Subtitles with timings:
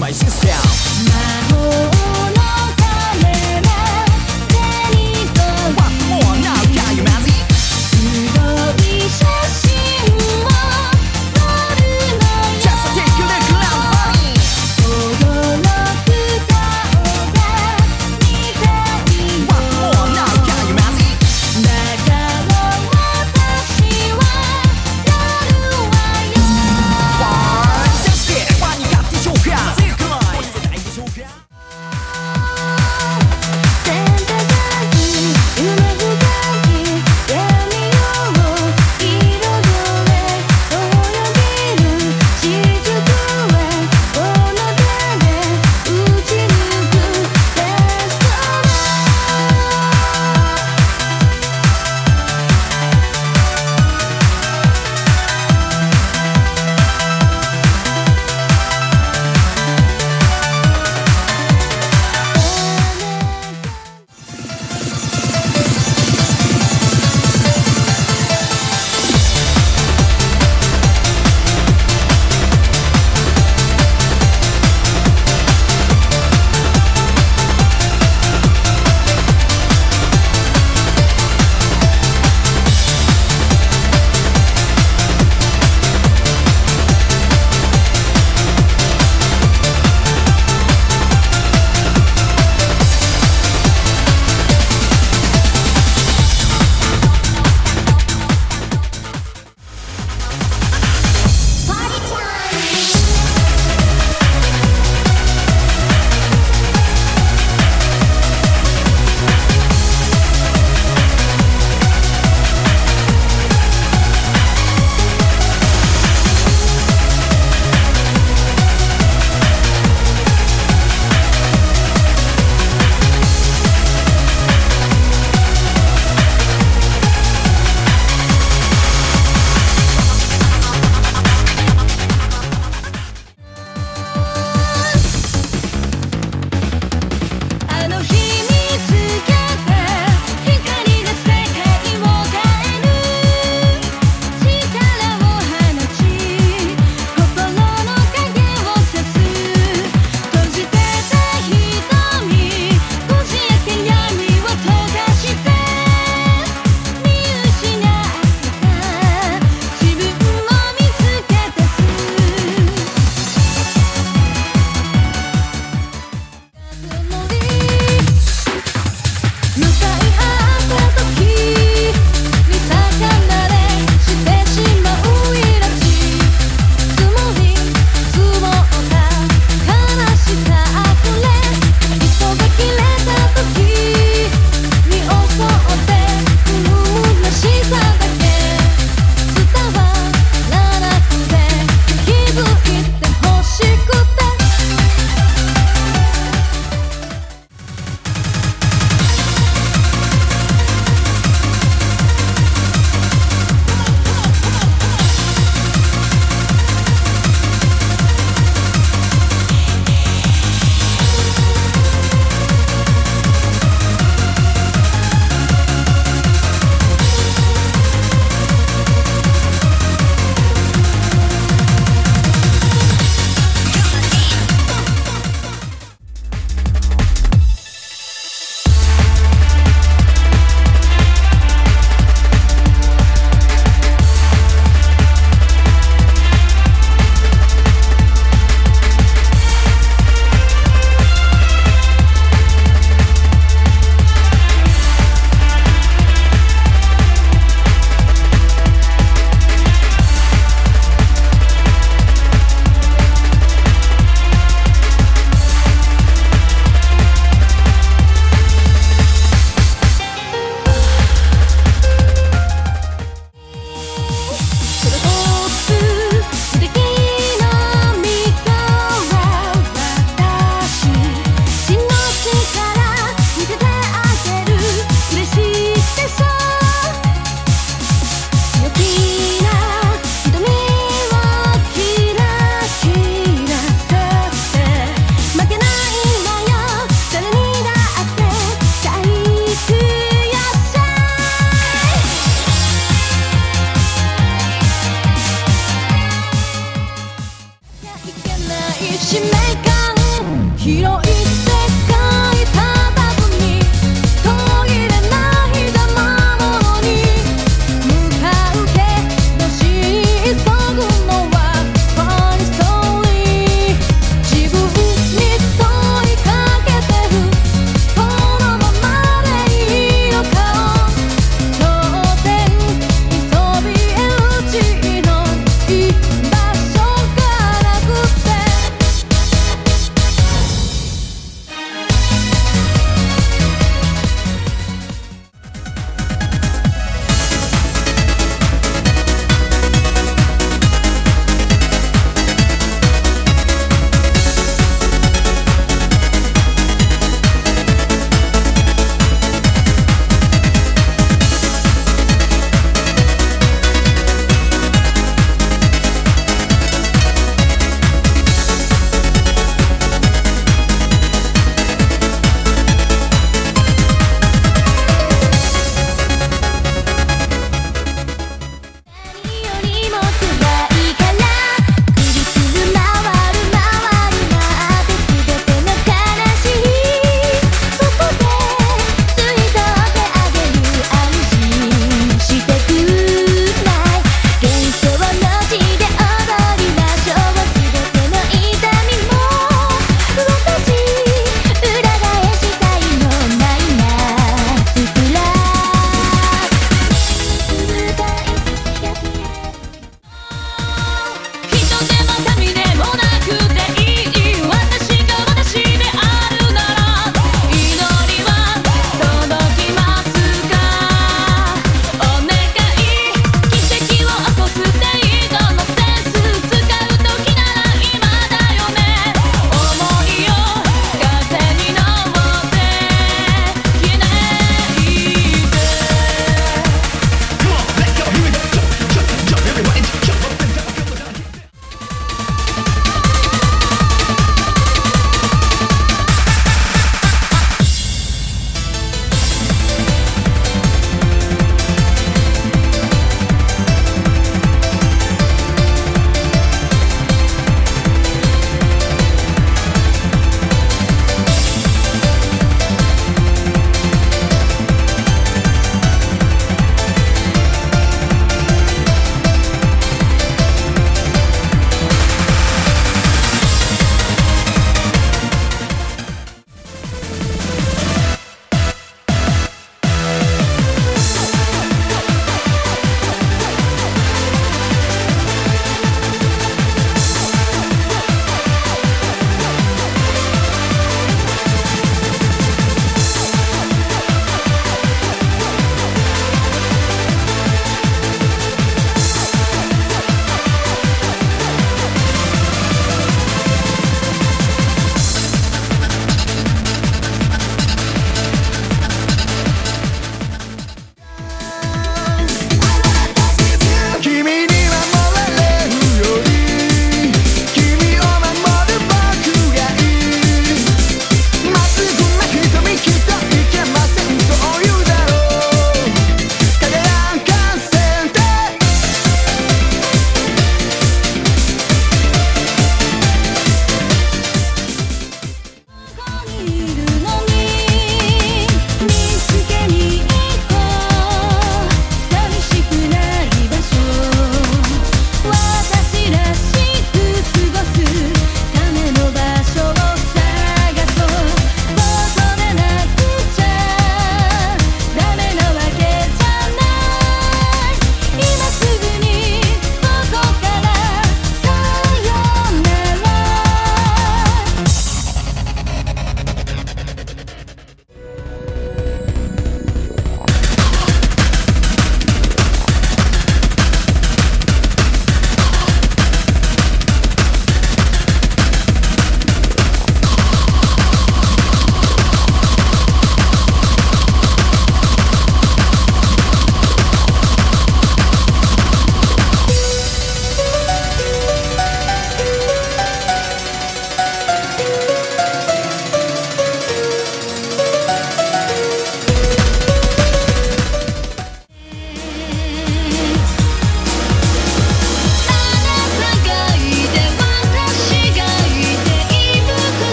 [0.00, 0.69] my system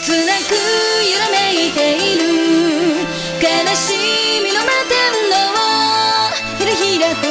[0.00, 0.54] 切なく
[1.04, 2.20] 揺らめいている。
[3.40, 3.44] 悲
[3.76, 3.92] し
[4.42, 4.94] みの摩天
[5.28, 5.34] 楼
[6.58, 7.28] ひらひらと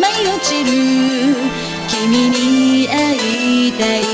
[0.00, 0.70] 舞い落ちる。
[1.88, 4.07] 君に会いたい。